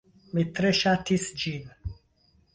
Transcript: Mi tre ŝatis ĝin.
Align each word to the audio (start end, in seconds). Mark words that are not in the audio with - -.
Mi 0.37 0.45
tre 0.59 0.71
ŝatis 0.79 1.27
ĝin. 1.45 1.71